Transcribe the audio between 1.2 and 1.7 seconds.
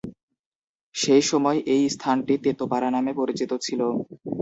সময়